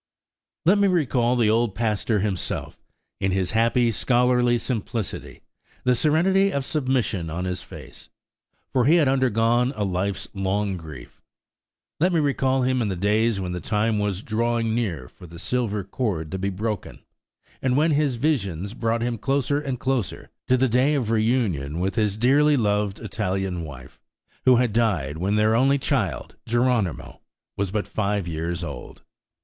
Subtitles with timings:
[0.65, 2.81] Let me recall the old Pastor himself,
[3.19, 5.41] in his happy, scholarly simplicity;
[5.83, 8.09] the serenity of submission on his face,
[8.73, 11.21] for he had undergone a life's long grief.
[11.99, 15.37] Let me recall him in the days when the time was drawing hear for the
[15.37, 17.01] silver chord to be broken,
[17.61, 21.79] and when his visions brought him closer and closer to the day of re union
[21.79, 23.99] with his dearly loved Italian wife,
[24.45, 27.21] who had died when their only child, Geronimo,
[27.55, 29.03] was but five years old.